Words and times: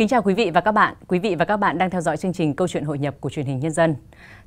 Kính 0.00 0.08
chào 0.08 0.22
quý 0.22 0.34
vị 0.34 0.50
và 0.54 0.60
các 0.60 0.72
bạn. 0.72 0.94
Quý 1.08 1.18
vị 1.18 1.34
và 1.34 1.44
các 1.44 1.56
bạn 1.56 1.78
đang 1.78 1.90
theo 1.90 2.00
dõi 2.00 2.16
chương 2.16 2.32
trình 2.32 2.54
Câu 2.54 2.68
chuyện 2.68 2.84
hội 2.84 2.98
nhập 2.98 3.14
của 3.20 3.30
truyền 3.30 3.46
hình 3.46 3.60
nhân 3.60 3.72
dân. 3.72 3.94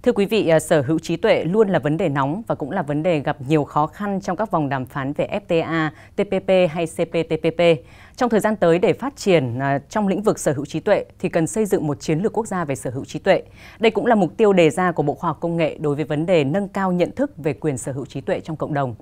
Thưa 0.04 0.12
quý 0.12 0.26
vị, 0.26 0.48
à, 0.48 0.60
sở 0.60 0.82
hữu 0.82 1.00
trí 1.00 1.16
tuệ 1.16 1.44
luôn 1.44 1.70
là 1.70 1.80
vấn 1.80 1.98
đề 1.98 2.10
nóng 2.10 2.42
và 2.48 2.56
cũng 2.56 2.72
là 2.72 2.82
vấn 2.82 3.04
đề 3.04 3.20
gặp 3.20 3.38
nhiều 3.48 3.64
khó 3.64 3.88
khăn 3.88 4.20
trong 4.22 4.38
các 4.38 4.52
vòng 4.52 4.70
đàm 4.70 4.86
phán 4.86 5.14
về 5.14 5.40
FTA, 5.48 5.90
TPP 6.16 6.74
hay 6.74 6.86
CPTPP. 6.86 7.62
Trong 8.16 8.30
thời 8.30 8.40
gian 8.40 8.56
tới 8.56 8.80
để 8.80 8.94
phát 8.94 9.16
triển 9.16 9.60
à, 9.60 9.80
trong 9.90 10.08
lĩnh 10.08 10.22
vực 10.22 10.40
sở 10.40 10.52
hữu 10.52 10.66
trí 10.66 10.80
tuệ 10.80 11.06
thì 11.20 11.30
cần 11.30 11.48
xây 11.48 11.66
dựng 11.66 11.88
một 11.88 12.00
chiến 12.00 12.20
lược 12.20 12.34
quốc 12.34 12.48
gia 12.48 12.66
về 12.66 12.76
sở 12.76 12.90
hữu 12.90 13.06
trí 13.06 13.20
tuệ. 13.20 13.44
Đây 13.80 13.92
cũng 13.92 14.06
là 14.06 14.16
mục 14.16 14.38
tiêu 14.38 14.54
đề 14.54 14.70
ra 14.70 14.92
của 14.92 15.04
Bộ 15.04 15.14
Khoa 15.14 15.30
học 15.30 15.38
Công 15.40 15.58
nghệ 15.58 15.78
đối 15.80 15.96
với 15.96 16.06
vấn 16.06 16.26
đề 16.26 16.44
nâng 16.44 16.68
cao 16.68 16.92
nhận 16.92 17.12
thức 17.12 17.32
về 17.38 17.54
quyền 17.54 17.78
sở 17.78 17.92
hữu 17.92 18.06
trí 18.06 18.22
tuệ 18.22 18.40
trong 18.40 18.56
cộng 18.56 18.74
đồng. 18.74 18.96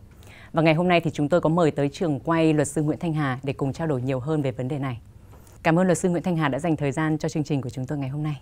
Và 0.53 0.61
ngày 0.61 0.73
hôm 0.73 0.87
nay 0.87 1.01
thì 1.01 1.11
chúng 1.11 1.29
tôi 1.29 1.41
có 1.41 1.49
mời 1.49 1.71
tới 1.71 1.89
trường 1.89 2.19
quay 2.19 2.53
luật 2.53 2.67
sư 2.67 2.81
Nguyễn 2.81 2.99
Thanh 2.99 3.13
Hà 3.13 3.39
để 3.43 3.53
cùng 3.53 3.73
trao 3.73 3.87
đổi 3.87 4.01
nhiều 4.01 4.19
hơn 4.19 4.41
về 4.41 4.51
vấn 4.51 4.67
đề 4.67 4.79
này. 4.79 4.99
Cảm 5.63 5.79
ơn 5.79 5.87
luật 5.87 5.97
sư 5.97 6.09
Nguyễn 6.09 6.23
Thanh 6.23 6.37
Hà 6.37 6.47
đã 6.47 6.59
dành 6.59 6.75
thời 6.75 6.91
gian 6.91 7.17
cho 7.17 7.29
chương 7.29 7.43
trình 7.43 7.61
của 7.61 7.69
chúng 7.69 7.85
tôi 7.85 7.97
ngày 7.97 8.09
hôm 8.09 8.23
nay. 8.23 8.41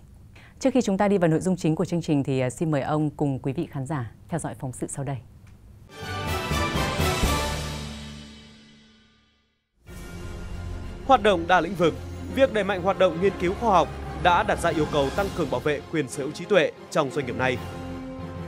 Trước 0.60 0.70
khi 0.74 0.82
chúng 0.82 0.98
ta 0.98 1.08
đi 1.08 1.18
vào 1.18 1.28
nội 1.28 1.40
dung 1.40 1.56
chính 1.56 1.74
của 1.74 1.84
chương 1.84 2.02
trình 2.02 2.24
thì 2.24 2.40
à, 2.40 2.50
xin 2.50 2.70
mời 2.70 2.82
ông 2.82 3.10
cùng 3.10 3.38
quý 3.38 3.52
vị 3.52 3.68
khán 3.70 3.86
giả 3.86 4.12
theo 4.28 4.40
dõi 4.40 4.54
phóng 4.54 4.72
sự 4.72 4.86
sau 4.90 5.04
đây. 5.04 5.16
Hoạt 11.06 11.22
động 11.22 11.44
đa 11.48 11.60
lĩnh 11.60 11.74
vực, 11.74 11.94
việc 12.34 12.52
đẩy 12.52 12.64
mạnh 12.64 12.82
hoạt 12.82 12.98
động 12.98 13.20
nghiên 13.22 13.32
cứu 13.40 13.54
khoa 13.60 13.70
học 13.70 13.88
đã 14.22 14.42
đặt 14.42 14.60
ra 14.60 14.70
yêu 14.70 14.86
cầu 14.92 15.10
tăng 15.10 15.26
cường 15.36 15.50
bảo 15.50 15.60
vệ 15.60 15.80
quyền 15.92 16.08
sở 16.08 16.22
hữu 16.22 16.32
trí 16.32 16.44
tuệ 16.44 16.72
trong 16.90 17.10
doanh 17.10 17.26
nghiệp 17.26 17.36
này. 17.36 17.58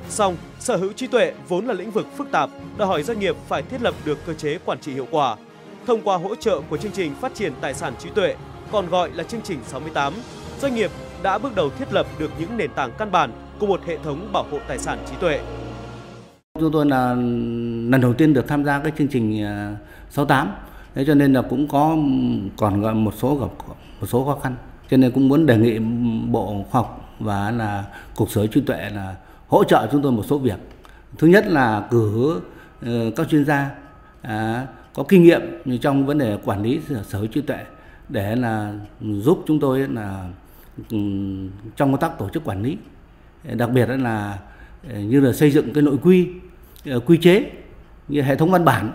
Song, 0.09 0.37
sở 0.59 0.77
hữu 0.77 0.93
trí 0.93 1.07
tuệ 1.07 1.33
vốn 1.49 1.67
là 1.67 1.75
lĩnh 1.75 1.91
vực 1.91 2.07
phức 2.17 2.31
tạp, 2.33 2.51
đòi 2.77 2.89
hỏi 2.89 3.03
doanh 3.03 3.19
nghiệp 3.19 3.37
phải 3.49 3.63
thiết 3.63 3.83
lập 3.83 3.95
được 4.05 4.19
cơ 4.27 4.35
chế 4.35 4.59
quản 4.65 4.81
trị 4.81 4.93
hiệu 4.93 5.07
quả, 5.11 5.37
Thông 5.87 6.03
qua 6.03 6.17
hỗ 6.17 6.35
trợ 6.35 6.61
của 6.71 6.77
chương 6.77 6.93
trình 6.93 7.15
phát 7.21 7.35
triển 7.35 7.53
tài 7.61 7.75
sản 7.75 7.95
trí 7.99 8.11
tuệ, 8.11 8.37
còn 8.73 8.89
gọi 8.89 9.11
là 9.15 9.25
chương 9.25 9.41
trình 9.45 9.59
68, 9.65 10.13
doanh 10.61 10.75
nghiệp 10.75 10.91
đã 11.23 11.39
bước 11.39 11.55
đầu 11.55 11.71
thiết 11.71 11.93
lập 11.93 12.07
được 12.19 12.31
những 12.39 12.57
nền 12.57 12.71
tảng 12.75 12.91
căn 12.99 13.13
bản 13.13 13.31
của 13.59 13.67
một 13.67 13.81
hệ 13.87 13.99
thống 14.05 14.29
bảo 14.33 14.45
hộ 14.51 14.59
tài 14.69 14.79
sản 14.79 14.99
trí 15.11 15.17
tuệ. 15.21 15.41
Chúng 16.61 16.73
tôi 16.73 16.87
là 16.87 17.15
lần 17.91 18.01
đầu 18.01 18.15
tiên 18.15 18.35
được 18.35 18.49
tham 18.49 18.65
gia 18.65 18.79
cái 18.79 18.93
chương 18.99 19.09
trình 19.09 19.43
à, 19.45 19.77
68, 20.11 20.55
thế 20.95 21.05
cho 21.07 21.15
nên 21.15 21.33
là 21.33 21.43
cũng 21.43 21.69
có 21.69 21.97
còn 22.57 22.81
gọi 22.81 22.95
một 22.95 23.15
số 23.19 23.37
gặp 23.37 23.75
một 24.01 24.07
số 24.07 24.25
khó 24.25 24.41
khăn. 24.43 24.57
Cho 24.91 24.97
nên 24.97 25.11
cũng 25.11 25.29
muốn 25.29 25.47
đề 25.47 25.57
nghị 25.57 25.79
Bộ 26.31 26.65
Khoa 26.71 26.81
học 26.81 27.15
và 27.19 27.51
là 27.51 27.85
Cục 28.17 28.31
Sở 28.31 28.47
trí 28.47 28.61
tuệ 28.61 28.91
là 28.95 29.15
hỗ 29.49 29.65
trợ 29.65 29.89
chúng 29.93 30.03
tôi 30.03 30.13
một 30.13 30.25
số 30.29 30.39
việc. 30.39 30.59
Thứ 31.19 31.27
nhất 31.27 31.47
là 31.47 31.87
cử 31.91 32.41
ờ, 32.87 33.11
các 33.17 33.29
chuyên 33.29 33.45
gia 33.45 33.71
à, 34.23 34.67
có 34.95 35.03
kinh 35.09 35.23
nghiệm 35.23 35.43
trong 35.81 36.07
vấn 36.07 36.19
đề 36.19 36.39
quản 36.45 36.63
lý 36.63 36.81
sở 37.09 37.19
hữu 37.19 37.27
trí 37.27 37.41
tuệ 37.41 37.59
để 38.13 38.37
là 38.37 38.75
giúp 39.01 39.45
chúng 39.47 39.61
tôi 39.61 39.89
là 39.89 40.29
ừ, 40.91 40.97
trong 41.77 41.93
công 41.93 42.01
tác 42.01 42.19
tổ 42.19 42.29
chức 42.29 42.45
quản 42.45 42.63
lý. 42.63 42.77
Đặc 43.45 43.71
biệt 43.71 43.87
là 43.87 44.39
ừ, 44.89 44.99
như 44.99 45.21
là 45.21 45.33
xây 45.33 45.51
dựng 45.51 45.73
cái 45.73 45.83
nội 45.83 45.97
quy 46.03 46.29
ừ, 46.85 47.01
quy 47.07 47.17
chế 47.17 47.51
như 48.09 48.23
hệ 48.23 48.37
thống 48.37 48.51
văn 48.51 48.65
bản. 48.65 48.93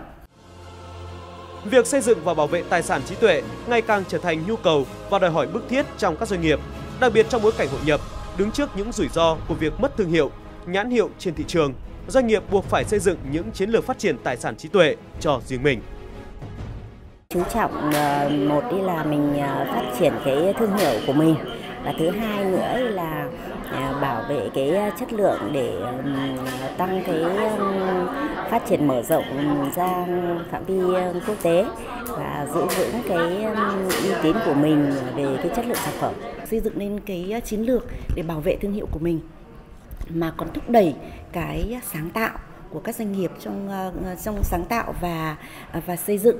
Việc 1.70 1.86
xây 1.86 2.00
dựng 2.00 2.18
và 2.24 2.34
bảo 2.34 2.46
vệ 2.46 2.62
tài 2.68 2.82
sản 2.82 3.02
trí 3.06 3.14
tuệ 3.14 3.42
ngày 3.68 3.82
càng 3.82 4.04
trở 4.08 4.18
thành 4.18 4.46
nhu 4.46 4.56
cầu 4.56 4.86
và 5.10 5.18
đòi 5.18 5.30
hỏi 5.30 5.46
bức 5.46 5.68
thiết 5.68 5.86
trong 5.98 6.16
các 6.16 6.28
doanh 6.28 6.40
nghiệp, 6.40 6.60
đặc 7.00 7.12
biệt 7.14 7.26
trong 7.28 7.42
bối 7.42 7.52
cảnh 7.58 7.68
hội 7.68 7.80
nhập, 7.86 8.00
đứng 8.38 8.50
trước 8.50 8.70
những 8.76 8.92
rủi 8.92 9.08
ro 9.08 9.36
của 9.48 9.54
việc 9.54 9.80
mất 9.80 9.96
thương 9.96 10.10
hiệu, 10.10 10.30
nhãn 10.66 10.90
hiệu 10.90 11.10
trên 11.18 11.34
thị 11.34 11.44
trường. 11.46 11.74
Doanh 12.08 12.26
nghiệp 12.26 12.42
buộc 12.50 12.64
phải 12.64 12.84
xây 12.84 12.98
dựng 12.98 13.18
những 13.30 13.50
chiến 13.50 13.70
lược 13.70 13.84
phát 13.84 13.98
triển 13.98 14.16
tài 14.24 14.36
sản 14.36 14.56
trí 14.56 14.68
tuệ 14.68 14.96
cho 15.20 15.40
riêng 15.46 15.62
mình. 15.62 15.80
Chú 17.34 17.42
trọng 17.54 17.90
ờ, 17.92 18.28
một 18.28 18.64
đi 18.70 18.80
là 18.80 19.04
mình 19.04 19.38
ờ, 19.38 19.66
phát 19.68 19.82
triển 19.98 20.12
cái 20.24 20.54
thương 20.58 20.76
hiệu 20.76 21.00
của 21.06 21.12
mình. 21.12 21.34
Và 21.84 21.94
thứ 21.98 22.10
hai 22.10 22.44
nữa 22.44 22.78
là 22.78 23.28
ờ, 23.72 24.00
bảo 24.00 24.24
vệ 24.28 24.48
cái 24.54 24.92
chất 25.00 25.12
lượng 25.12 25.50
để 25.52 25.72
tăng 26.76 27.02
cái 27.06 27.24
phát 28.50 28.62
triển 28.68 28.86
mở 28.86 29.02
rộng 29.02 29.24
ra 29.74 30.06
phạm 30.50 30.64
vi 30.64 30.80
quốc 31.26 31.36
tế 31.42 31.64
và 32.08 32.46
giữ 32.54 32.60
vững 32.60 33.02
cái 33.08 33.44
uy 34.02 34.10
tín 34.22 34.36
của 34.46 34.54
mình 34.54 34.92
về 35.16 35.36
cái 35.36 35.52
chất 35.56 35.66
lượng 35.66 35.78
sản 35.84 35.94
phẩm. 36.00 36.14
Xây 36.50 36.60
dựng 36.60 36.78
nên 36.78 37.00
cái 37.00 37.42
chiến 37.44 37.60
lược 37.60 37.84
để 38.14 38.22
bảo 38.22 38.40
vệ 38.40 38.56
thương 38.56 38.72
hiệu 38.72 38.86
của 38.90 39.00
mình 39.00 39.20
mà 40.08 40.32
còn 40.36 40.48
thúc 40.54 40.70
đẩy 40.70 40.94
cái 41.32 41.80
sáng 41.92 42.10
tạo 42.10 42.38
của 42.70 42.80
các 42.80 42.96
doanh 42.96 43.12
nghiệp 43.12 43.30
trong 43.40 43.68
ờ, 43.68 43.92
ờ, 44.04 44.14
trong 44.24 44.44
sáng 44.44 44.64
tạo 44.64 44.94
và 45.00 45.36
ờ, 45.72 45.80
và 45.86 45.96
xây 45.96 46.18
dựng 46.18 46.38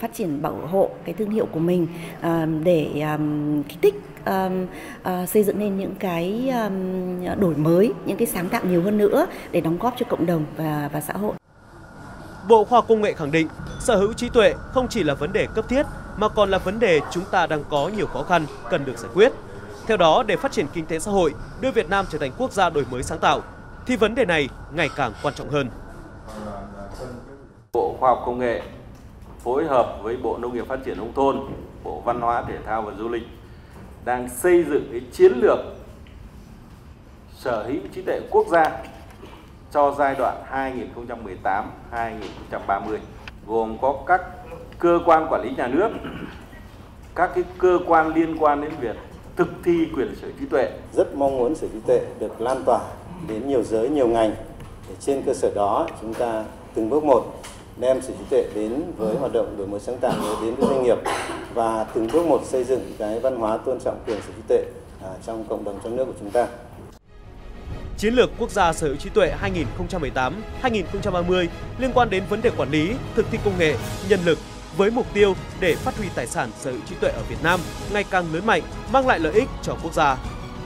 phát 0.00 0.14
triển 0.14 0.42
bảo 0.42 0.54
hộ 0.70 0.90
cái 1.04 1.14
thương 1.14 1.30
hiệu 1.30 1.46
của 1.52 1.60
mình 1.60 1.86
để 2.64 3.06
kích 3.68 3.78
thích 3.82 3.94
xây 5.28 5.44
dựng 5.44 5.58
nên 5.58 5.78
những 5.78 5.94
cái 5.98 6.52
đổi 7.38 7.54
mới 7.56 7.92
những 8.06 8.16
cái 8.16 8.26
sáng 8.26 8.48
tạo 8.48 8.64
nhiều 8.64 8.82
hơn 8.82 8.98
nữa 8.98 9.26
để 9.50 9.60
đóng 9.60 9.78
góp 9.78 9.94
cho 9.98 10.06
cộng 10.08 10.26
đồng 10.26 10.44
và 10.56 10.90
và 10.92 11.00
xã 11.00 11.12
hội. 11.12 11.32
Bộ 12.48 12.64
Khoa 12.64 12.76
học 12.76 12.84
Công 12.88 13.02
nghệ 13.02 13.12
khẳng 13.12 13.32
định 13.32 13.48
sở 13.80 13.96
hữu 13.96 14.12
trí 14.12 14.28
tuệ 14.28 14.54
không 14.72 14.88
chỉ 14.88 15.02
là 15.02 15.14
vấn 15.14 15.32
đề 15.32 15.46
cấp 15.54 15.68
thiết 15.68 15.86
mà 16.16 16.28
còn 16.28 16.50
là 16.50 16.58
vấn 16.58 16.78
đề 16.78 17.00
chúng 17.10 17.24
ta 17.30 17.46
đang 17.46 17.64
có 17.70 17.90
nhiều 17.96 18.06
khó 18.06 18.22
khăn 18.22 18.46
cần 18.70 18.84
được 18.84 18.98
giải 18.98 19.10
quyết. 19.14 19.32
Theo 19.86 19.96
đó, 19.96 20.22
để 20.26 20.36
phát 20.36 20.52
triển 20.52 20.66
kinh 20.72 20.86
tế 20.86 20.98
xã 20.98 21.10
hội, 21.10 21.34
đưa 21.60 21.70
Việt 21.70 21.90
Nam 21.90 22.06
trở 22.10 22.18
thành 22.18 22.32
quốc 22.38 22.52
gia 22.52 22.70
đổi 22.70 22.84
mới 22.90 23.02
sáng 23.02 23.18
tạo, 23.18 23.40
thì 23.90 23.96
vấn 23.96 24.14
đề 24.14 24.24
này 24.24 24.48
ngày 24.74 24.90
càng 24.96 25.12
quan 25.22 25.34
trọng 25.34 25.48
hơn. 25.48 25.70
Bộ 27.72 27.96
Khoa 28.00 28.10
học 28.10 28.22
Công 28.26 28.38
nghệ 28.38 28.62
phối 29.44 29.64
hợp 29.64 29.98
với 30.02 30.16
Bộ 30.16 30.38
Nông 30.38 30.54
nghiệp 30.54 30.66
Phát 30.68 30.78
triển 30.84 30.98
Nông 30.98 31.12
thôn, 31.14 31.40
Bộ 31.84 32.00
Văn 32.00 32.20
hóa 32.20 32.44
Thể 32.48 32.58
thao 32.66 32.82
và 32.82 32.92
Du 32.98 33.08
lịch 33.08 33.22
đang 34.04 34.28
xây 34.28 34.64
dựng 34.64 34.88
cái 34.92 35.00
chiến 35.12 35.32
lược 35.36 35.58
sở 37.34 37.62
hữu 37.62 37.80
trí 37.94 38.02
tuệ 38.02 38.20
quốc 38.30 38.46
gia 38.48 38.82
cho 39.72 39.94
giai 39.98 40.14
đoạn 40.18 40.36
2018-2030 41.92 42.98
gồm 43.46 43.78
có 43.82 44.02
các 44.06 44.20
cơ 44.78 44.98
quan 45.04 45.26
quản 45.30 45.42
lý 45.42 45.50
nhà 45.56 45.66
nước, 45.66 45.88
các 47.14 47.30
cái 47.34 47.44
cơ 47.58 47.78
quan 47.86 48.14
liên 48.14 48.36
quan 48.38 48.62
đến 48.62 48.72
việc 48.80 48.96
thực 49.36 49.48
thi 49.64 49.88
quyền 49.96 50.14
sở 50.16 50.26
hữu 50.26 50.36
trí 50.40 50.46
tuệ. 50.46 50.72
Rất 50.92 51.14
mong 51.14 51.38
muốn 51.38 51.54
sở 51.54 51.66
hữu 51.72 51.80
trí 51.80 51.86
tuệ 51.86 52.00
được 52.18 52.40
lan 52.40 52.62
tỏa 52.66 52.80
đến 53.28 53.48
nhiều 53.48 53.62
giới, 53.62 53.88
nhiều 53.88 54.08
ngành. 54.08 54.34
Để 54.88 54.94
trên 55.00 55.22
cơ 55.22 55.34
sở 55.34 55.50
đó 55.54 55.88
chúng 56.00 56.14
ta 56.14 56.44
từng 56.74 56.90
bước 56.90 57.04
một 57.04 57.42
đem 57.76 58.02
sở 58.02 58.08
hữu 58.08 58.16
trí 58.18 58.24
tuệ 58.30 58.44
đến 58.54 58.82
với 58.96 59.16
hoạt 59.16 59.32
động 59.32 59.54
đổi 59.58 59.66
mới 59.66 59.80
sáng 59.80 59.98
tạo 59.98 60.14
đến 60.42 60.54
với 60.54 60.68
doanh 60.68 60.82
nghiệp 60.82 60.98
và 61.54 61.86
từng 61.94 62.08
bước 62.12 62.26
một 62.26 62.42
xây 62.44 62.64
dựng 62.64 62.92
cái 62.98 63.20
văn 63.20 63.36
hóa 63.36 63.56
tôn 63.56 63.80
trọng 63.80 63.98
quyền 64.06 64.20
sở 64.20 64.26
hữu 64.26 64.36
trí 64.36 64.42
tuệ 64.48 64.64
à, 65.02 65.10
trong 65.26 65.44
cộng 65.48 65.64
đồng 65.64 65.78
trong 65.84 65.96
nước 65.96 66.04
của 66.04 66.14
chúng 66.20 66.30
ta. 66.30 66.46
Chiến 67.98 68.14
lược 68.14 68.30
quốc 68.38 68.50
gia 68.50 68.72
sở 68.72 68.86
hữu 68.86 68.96
trí 68.96 69.10
tuệ 69.10 69.32
2018-2030 70.62 71.46
liên 71.78 71.90
quan 71.94 72.10
đến 72.10 72.22
vấn 72.28 72.42
đề 72.42 72.50
quản 72.56 72.70
lý, 72.70 72.94
thực 73.14 73.26
thi 73.30 73.38
công 73.44 73.58
nghệ, 73.58 73.76
nhân 74.08 74.20
lực 74.24 74.38
với 74.76 74.90
mục 74.90 75.06
tiêu 75.14 75.34
để 75.60 75.74
phát 75.74 75.98
huy 75.98 76.06
tài 76.14 76.26
sản 76.26 76.50
sở 76.58 76.70
hữu 76.70 76.80
trí 76.88 76.94
tuệ 76.94 77.10
ở 77.10 77.22
Việt 77.28 77.42
Nam 77.42 77.60
ngày 77.92 78.04
càng 78.10 78.34
lớn 78.34 78.46
mạnh, 78.46 78.62
mang 78.92 79.06
lại 79.06 79.18
lợi 79.18 79.32
ích 79.32 79.48
cho 79.62 79.76
quốc 79.82 79.94
gia. 79.94 80.16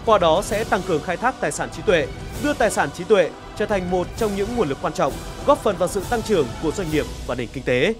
Qua 0.07 0.19
đó 0.19 0.43
sẽ 0.43 0.65
tăng 0.65 0.81
cường 0.89 1.03
khai 1.03 1.17
thác 1.17 1.35
tài 1.41 1.53
sản 1.53 1.69
trí 1.73 1.83
tuệ, 1.83 2.07
đưa 2.43 2.53
tài 2.53 2.71
sản 2.71 2.91
trí 2.91 3.05
tuệ 3.05 3.31
trở 3.57 3.67
thành 3.67 3.91
một 3.91 4.07
trong 4.17 4.37
những 4.37 4.49
nguồn 4.57 4.69
lực 4.69 4.79
quan 4.83 4.93
trọng 4.93 5.13
góp 5.47 5.59
phần 5.59 5.77
vào 5.77 5.89
sự 5.89 6.03
tăng 6.11 6.23
trưởng 6.23 6.47
của 6.63 6.71
doanh 6.71 6.91
nghiệp 6.91 7.05
và 7.27 7.35
nền 7.35 7.49
kinh 7.53 7.65
tế. 7.65 7.95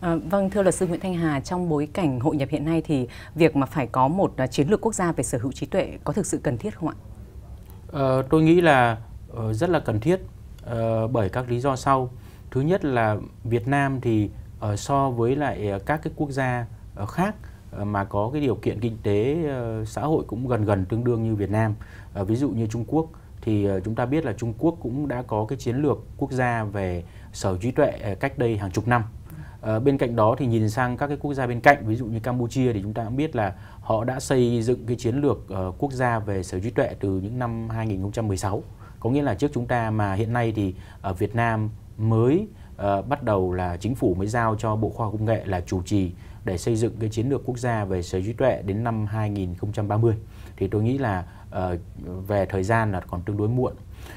À, 0.00 0.16
vâng, 0.30 0.50
thưa 0.50 0.62
luật 0.62 0.74
sư 0.74 0.86
Nguyễn 0.86 1.00
Thanh 1.00 1.14
Hà, 1.14 1.40
trong 1.40 1.68
bối 1.68 1.88
cảnh 1.92 2.20
hội 2.20 2.36
nhập 2.36 2.48
hiện 2.52 2.64
nay 2.64 2.82
thì 2.84 3.08
việc 3.34 3.56
mà 3.56 3.66
phải 3.66 3.86
có 3.86 4.08
một 4.08 4.32
à, 4.36 4.46
chiến 4.46 4.68
lược 4.68 4.80
quốc 4.80 4.94
gia 4.94 5.12
về 5.12 5.24
sở 5.24 5.38
hữu 5.38 5.52
trí 5.52 5.66
tuệ 5.66 5.98
có 6.04 6.12
thực 6.12 6.26
sự 6.26 6.40
cần 6.42 6.58
thiết 6.58 6.74
không 6.78 6.88
ạ? 6.88 6.94
À, 7.92 8.22
tôi 8.30 8.42
nghĩ 8.42 8.60
là 8.60 8.96
uh, 9.32 9.54
rất 9.54 9.70
là 9.70 9.80
cần 9.80 10.00
thiết 10.00 10.20
uh, 10.62 11.10
bởi 11.12 11.28
các 11.28 11.50
lý 11.50 11.60
do 11.60 11.76
sau. 11.76 12.10
Thứ 12.50 12.60
nhất 12.60 12.84
là 12.84 13.16
Việt 13.44 13.68
Nam 13.68 14.00
thì 14.00 14.30
Ờ, 14.60 14.76
so 14.76 15.10
với 15.10 15.36
lại 15.36 15.68
ờ, 15.68 15.78
các 15.78 16.00
cái 16.02 16.12
quốc 16.16 16.30
gia 16.30 16.66
ờ, 16.94 17.06
khác 17.06 17.34
mà 17.82 18.04
có 18.04 18.30
cái 18.32 18.42
điều 18.42 18.54
kiện 18.54 18.80
kinh 18.80 18.98
tế 19.02 19.36
xã 19.86 20.02
hội 20.02 20.24
cũng 20.26 20.48
gần 20.48 20.64
gần 20.64 20.84
tương 20.84 21.04
đương 21.04 21.22
như 21.22 21.34
Việt 21.34 21.50
Nam. 21.50 21.74
Ví 22.14 22.36
dụ 22.36 22.50
như 22.50 22.66
Trung 22.66 22.84
Quốc 22.88 23.06
thì 23.40 23.68
chúng 23.84 23.94
ta 23.94 24.06
biết 24.06 24.24
là 24.24 24.32
Trung 24.32 24.54
Quốc 24.58 24.76
cũng 24.80 25.08
đã 25.08 25.22
có 25.22 25.46
cái 25.48 25.58
chiến 25.58 25.76
lược 25.76 25.98
quốc 26.16 26.32
gia 26.32 26.64
về 26.64 27.04
sở 27.32 27.56
trí 27.58 27.70
tuệ 27.70 28.16
cách 28.20 28.38
đây 28.38 28.58
hàng 28.58 28.70
chục 28.70 28.88
năm. 28.88 29.02
Bên 29.84 29.98
cạnh 29.98 30.16
đó 30.16 30.34
thì 30.38 30.46
nhìn 30.46 30.70
sang 30.70 30.96
các 30.96 31.06
cái 31.06 31.16
quốc 31.20 31.34
gia 31.34 31.46
bên 31.46 31.60
cạnh, 31.60 31.86
ví 31.86 31.96
dụ 31.96 32.06
như 32.06 32.20
Campuchia 32.20 32.72
thì 32.72 32.82
chúng 32.82 32.94
ta 32.94 33.04
cũng 33.04 33.16
biết 33.16 33.36
là 33.36 33.54
họ 33.80 34.04
đã 34.04 34.20
xây 34.20 34.62
dựng 34.62 34.86
cái 34.86 34.96
chiến 34.96 35.16
lược 35.16 35.38
quốc 35.78 35.92
gia 35.92 36.18
về 36.18 36.42
sở 36.42 36.60
trí 36.60 36.70
tuệ 36.70 36.94
từ 37.00 37.20
những 37.20 37.38
năm 37.38 37.68
2016 37.68 38.62
có 39.00 39.10
nghĩa 39.10 39.22
là 39.22 39.34
trước 39.34 39.50
chúng 39.54 39.66
ta 39.66 39.90
mà 39.90 40.14
hiện 40.14 40.32
nay 40.32 40.52
thì 40.56 40.74
ở 41.02 41.14
Việt 41.14 41.34
Nam 41.34 41.70
mới 41.98 42.46
uh, 42.80 43.08
bắt 43.08 43.22
đầu 43.22 43.52
là 43.52 43.76
chính 43.76 43.94
phủ 43.94 44.14
mới 44.14 44.26
giao 44.26 44.56
cho 44.58 44.76
Bộ 44.76 44.90
Khoa 44.90 45.06
học 45.06 45.14
Công 45.18 45.24
nghệ 45.24 45.42
là 45.44 45.60
chủ 45.60 45.82
trì 45.82 46.12
để 46.44 46.58
xây 46.58 46.76
dựng 46.76 46.92
cái 47.00 47.10
chiến 47.10 47.28
lược 47.28 47.42
quốc 47.44 47.58
gia 47.58 47.84
về 47.84 48.02
sở 48.02 48.18
hữu 48.18 48.26
trí 48.26 48.32
tuệ 48.32 48.62
đến 48.62 48.84
năm 48.84 49.06
2030 49.06 50.14
thì 50.56 50.68
tôi 50.68 50.82
nghĩ 50.82 50.98
là 50.98 51.24
uh, 51.48 51.80
về 52.28 52.46
thời 52.46 52.62
gian 52.62 52.92
là 52.92 53.00
còn 53.00 53.22
tương 53.22 53.36
đối 53.36 53.48
muộn. 53.48 53.72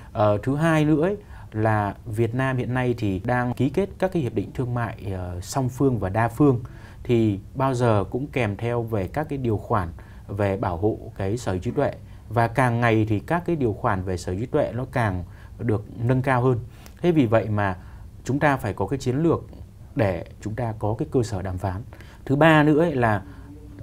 Uh, 0.09 0.43
thứ 0.43 0.55
hai 0.55 0.85
nữa 0.85 1.01
ấy, 1.01 1.17
là 1.51 1.95
Việt 2.05 2.35
Nam 2.35 2.57
hiện 2.57 2.73
nay 2.73 2.95
thì 2.97 3.21
đang 3.25 3.53
ký 3.53 3.69
kết 3.69 3.89
các 3.99 4.11
cái 4.11 4.21
hiệp 4.21 4.33
định 4.33 4.51
thương 4.53 4.73
mại 4.73 5.13
uh, 5.37 5.43
song 5.43 5.69
phương 5.69 5.99
và 5.99 6.09
đa 6.09 6.27
phương 6.27 6.59
thì 7.03 7.39
bao 7.55 7.73
giờ 7.73 8.03
cũng 8.09 8.27
kèm 8.27 8.57
theo 8.57 8.83
về 8.83 9.07
các 9.07 9.29
cái 9.29 9.37
điều 9.37 9.57
khoản 9.57 9.89
về 10.27 10.57
bảo 10.57 10.77
hộ 10.77 10.97
cái 11.17 11.37
sở 11.37 11.51
hữu 11.51 11.61
trí 11.61 11.71
tuệ 11.71 11.93
và 12.29 12.47
càng 12.47 12.81
ngày 12.81 13.05
thì 13.09 13.19
các 13.19 13.43
cái 13.45 13.55
điều 13.55 13.73
khoản 13.73 14.03
về 14.03 14.17
sở 14.17 14.31
hữu 14.31 14.41
trí 14.41 14.45
tuệ 14.45 14.71
nó 14.73 14.85
càng 14.91 15.23
được 15.59 15.85
nâng 15.97 16.21
cao 16.21 16.41
hơn. 16.41 16.59
Thế 17.01 17.11
vì 17.11 17.25
vậy 17.25 17.49
mà 17.49 17.75
chúng 18.23 18.39
ta 18.39 18.57
phải 18.57 18.73
có 18.73 18.87
cái 18.87 18.99
chiến 18.99 19.23
lược 19.23 19.43
để 19.95 20.25
chúng 20.41 20.55
ta 20.55 20.73
có 20.79 20.95
cái 20.97 21.07
cơ 21.11 21.23
sở 21.23 21.41
đàm 21.41 21.57
phán. 21.57 21.83
Thứ 22.25 22.35
ba 22.35 22.63
nữa 22.63 22.85
là 22.85 23.23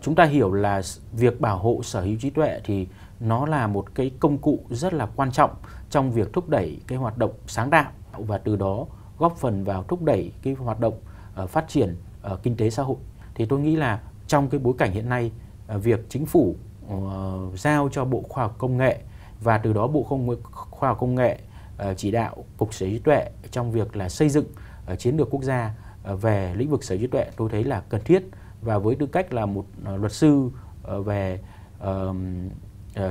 chúng 0.03 0.15
ta 0.15 0.25
hiểu 0.25 0.53
là 0.53 0.83
việc 1.13 1.41
bảo 1.41 1.59
hộ 1.59 1.81
sở 1.83 2.01
hữu 2.01 2.17
trí 2.21 2.31
tuệ 2.31 2.61
thì 2.65 2.89
nó 3.21 3.47
là 3.47 3.67
một 3.67 3.95
cái 3.95 4.11
công 4.21 4.39
cụ 4.39 4.59
rất 4.71 4.95
là 4.95 5.07
quan 5.17 5.33
trọng 5.33 5.51
trong 5.91 6.13
việc 6.13 6.33
thúc 6.33 6.49
đẩy 6.49 6.81
cái 6.87 6.99
hoạt 6.99 7.19
động 7.19 7.33
sáng 7.47 7.71
tạo 7.71 7.91
và 8.13 8.39
từ 8.39 8.57
đó 8.57 8.87
góp 9.19 9.37
phần 9.37 9.65
vào 9.65 9.83
thúc 9.83 10.03
đẩy 10.03 10.33
cái 10.43 10.55
hoạt 10.55 10.81
động 10.81 10.95
uh, 11.43 11.51
phát 11.51 11.69
triển 11.69 11.97
uh, 12.33 12.43
kinh 12.43 12.57
tế 12.57 12.71
xã 12.71 12.83
hội. 12.83 12.97
Thì 13.35 13.47
tôi 13.47 13.61
nghĩ 13.61 13.77
là 13.77 14.01
trong 14.27 14.49
cái 14.49 14.61
bối 14.61 14.75
cảnh 14.79 14.93
hiện 14.93 15.09
nay 15.09 15.33
uh, 15.75 15.83
việc 15.83 16.07
chính 16.09 16.27
phủ 16.27 16.57
giao 17.55 17.89
cho 17.93 18.05
Bộ 18.05 18.23
Khoa 18.29 18.45
học 18.45 18.55
Công 18.59 18.77
nghệ 18.77 19.01
và 19.41 19.59
từ 19.59 19.73
đó 19.73 19.87
Bộ 19.87 20.03
Không 20.03 20.37
Khoa 20.53 20.89
học 20.89 20.99
Công 21.01 21.15
nghệ 21.15 21.39
Ờ, 21.81 21.95
chỉ 21.95 22.11
đạo 22.11 22.37
cục 22.57 22.75
sở 22.75 22.87
hữu 22.87 22.95
trí 22.95 22.99
tuệ 22.99 23.31
trong 23.51 23.73
việc 23.73 23.97
là 23.97 24.09
xây 24.09 24.29
dựng 24.29 24.45
ờ, 24.87 24.97
chiến 24.97 25.17
lược 25.17 25.31
quốc 25.31 25.43
gia 25.43 25.75
ờ, 26.03 26.17
về 26.17 26.55
lĩnh 26.57 26.71
vực 26.71 26.85
sở 26.85 26.95
hữu 26.95 27.01
trí 27.01 27.07
tuệ 27.07 27.27
tôi 27.37 27.49
thấy 27.51 27.65
là 27.65 27.83
cần 27.89 28.01
thiết. 28.05 28.23
Và 28.63 28.79
với 28.79 28.95
tư 28.95 29.07
cách 29.07 29.33
là 29.33 29.47
một 29.47 29.65
luật 29.97 30.13
sư 30.13 30.51
về 31.05 31.41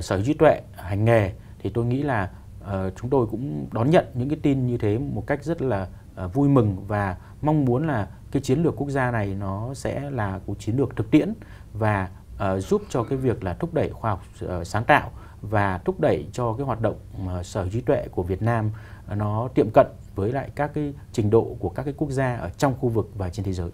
sở 0.02 0.16
hữu 0.16 0.26
trí 0.26 0.34
tuệ 0.34 0.62
hành 0.76 1.06
nghề 1.06 1.32
thì 1.60 1.70
tôi 1.70 1.86
nghĩ 1.86 2.04
là 2.04 2.30
uh, 2.62 2.70
chúng 3.02 3.10
tôi 3.10 3.28
cũng 3.28 3.68
đón 3.72 3.90
nhận 3.90 4.06
những 4.14 4.30
cái 4.30 4.40
tin 4.42 4.68
như 4.68 4.78
thế 4.78 4.98
một 4.98 5.24
cách 5.28 5.44
rất 5.44 5.62
là 5.62 5.88
uh, 6.26 6.34
vui 6.34 6.50
mừng 6.50 6.88
và 6.88 7.18
mong 7.42 7.66
muốn 7.66 7.88
là 7.88 8.08
cái 8.32 8.42
chiến 8.42 8.64
lược 8.64 8.76
quốc 8.76 8.90
gia 8.90 9.12
này 9.12 9.36
nó 9.40 9.74
sẽ 9.74 10.10
là 10.10 10.40
một 10.48 10.56
chiến 10.60 10.78
lược 10.78 10.96
thực 10.96 11.12
tiễn 11.12 11.34
và 11.74 12.10
uh, 12.36 12.42
giúp 12.64 12.82
cho 12.90 13.04
cái 13.04 13.18
việc 13.18 13.44
là 13.44 13.54
thúc 13.54 13.74
đẩy 13.74 13.90
khoa 13.90 14.12
học 14.12 14.24
uh, 14.46 14.68
sáng 14.68 14.84
tạo 14.84 15.12
và 15.42 15.78
thúc 15.78 16.00
đẩy 16.00 16.26
cho 16.34 16.54
cái 16.54 16.66
hoạt 16.66 16.82
động 16.82 16.96
uh, 17.26 17.46
sở 17.46 17.62
hữu 17.62 17.72
trí 17.72 17.82
tuệ 17.82 18.08
của 18.12 18.24
Việt 18.24 18.42
Nam 18.42 18.72
uh, 19.12 19.18
nó 19.18 19.48
tiệm 19.56 19.68
cận 19.74 19.88
với 20.16 20.32
lại 20.32 20.50
các 20.56 20.72
cái 20.74 20.94
trình 21.12 21.30
độ 21.30 21.56
của 21.60 21.70
các 21.70 21.84
cái 21.84 21.94
quốc 21.98 22.12
gia 22.12 22.36
ở 22.36 22.50
trong 22.50 22.74
khu 22.80 22.90
vực 22.90 23.10
và 23.18 23.30
trên 23.30 23.46
thế 23.46 23.54
giới. 23.54 23.70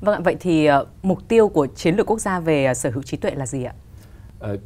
Vâng 0.00 0.14
ạ, 0.14 0.20
vậy 0.24 0.36
thì 0.40 0.70
uh, 0.70 0.88
mục 1.02 1.28
tiêu 1.28 1.48
của 1.48 1.66
chiến 1.66 1.96
lược 1.96 2.06
quốc 2.06 2.18
gia 2.18 2.40
về 2.40 2.74
sở 2.74 2.90
hữu 2.90 3.02
trí 3.02 3.16
tuệ 3.16 3.30
là 3.30 3.46
gì 3.46 3.64
ạ? 3.64 3.74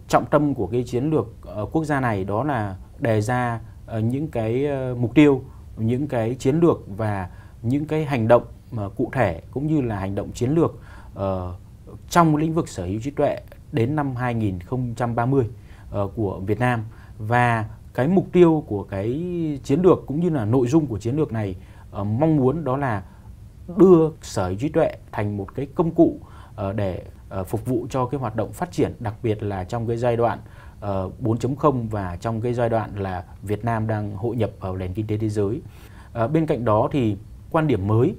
Trọng 0.09 0.27
tâm 0.27 0.55
của 0.55 0.67
cái 0.67 0.85
chiến 0.87 1.11
lược 1.11 1.27
quốc 1.73 1.85
gia 1.85 2.01
này 2.01 2.25
đó 2.25 2.45
là 2.45 2.77
đề 2.99 3.21
ra 3.21 3.61
những 4.03 4.29
cái 4.29 4.69
mục 4.95 5.15
tiêu, 5.15 5.43
những 5.77 6.09
cái 6.09 6.35
chiến 6.35 6.61
lược 6.61 6.83
và 6.97 7.29
những 7.63 7.85
cái 7.85 8.05
hành 8.05 8.29
động 8.29 8.43
uh, 8.77 8.97
cụ 8.97 9.11
thể 9.13 9.43
cũng 9.51 9.67
như 9.67 9.81
là 9.81 9.97
hành 9.97 10.15
động 10.15 10.33
chiến 10.33 10.51
lược 10.51 10.75
trong 12.11 12.37
lĩnh 12.37 12.55
vực 12.55 12.69
sở 12.69 12.85
hữu 12.85 13.01
trí 13.01 13.11
tuệ 13.11 13.41
đến 13.73 13.97
năm 13.97 14.17
2030 14.17 15.45
uh, 15.45 15.51
Ờ, 15.93 16.09
của 16.17 16.41
Việt 16.47 16.61
Nam 16.61 16.85
và 17.19 17.65
cái 17.95 18.09
mục 18.09 18.27
tiêu 18.33 18.65
của 18.67 18.83
cái 18.83 19.09
chiến 19.65 19.83
lược 19.83 20.03
cũng 20.07 20.21
như 20.21 20.31
là 20.31 20.45
nội 20.45 20.67
dung 20.67 20.87
của 20.87 20.99
chiến 20.99 21.17
lược 21.17 21.33
này 21.33 21.57
uh, 22.01 22.07
mong 22.07 22.37
muốn 22.37 22.65
đó 22.65 22.77
là 22.77 23.03
đưa 23.77 24.11
sở 24.23 24.49
hữu 24.49 24.57
trí 24.59 24.69
tuệ 24.69 24.97
thành 25.13 25.37
một 25.37 25.55
cái 25.55 25.67
công 25.75 25.91
cụ 25.91 26.21
uh, 26.69 26.77
để 26.77 27.03
uh, 27.41 27.47
phục 27.47 27.67
vụ 27.67 27.87
cho 27.91 28.07
cái 28.07 28.21
hoạt 28.21 28.37
động 28.37 28.53
phát 28.53 28.73
triển 28.73 28.95
đặc 29.01 29.15
biệt 29.23 29.43
là 29.43 29.65
trong 29.65 29.87
cái 29.87 29.97
giai 29.97 30.17
đoạn 30.17 30.39
uh, 30.79 31.23
4.0 31.23 31.89
và 31.89 32.17
trong 32.17 32.41
cái 32.41 32.55
giai 32.55 32.69
đoạn 32.69 32.97
là 32.97 33.25
Việt 33.43 33.65
Nam 33.65 33.87
đang 33.87 34.17
hội 34.17 34.37
nhập 34.37 34.51
vào 34.61 34.77
nền 34.77 34.95
kinh 34.95 35.07
tế 35.07 35.17
thế 35.19 35.29
giới. 35.29 35.63
Uh, 36.25 36.31
bên 36.31 36.47
cạnh 36.47 36.65
đó 36.65 36.89
thì 36.93 37.17
quan 37.51 37.67
điểm 37.67 37.87
mới 37.87 38.15